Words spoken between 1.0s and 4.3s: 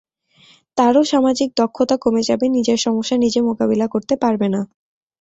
সামাজিক দক্ষতা কমে যাবে, নিজের সমস্যা নিজে মোকাবিলা করতে